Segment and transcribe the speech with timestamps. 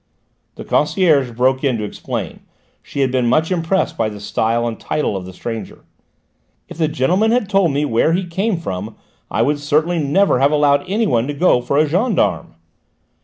[0.55, 2.39] The concierge broke in to explain:
[2.81, 5.85] she had been much impressed by the style and title of the stranger.
[6.67, 8.95] "If the gentleman had told me where he came from
[9.29, 12.55] I would certainly never have allowed anyone to go for a gendarme."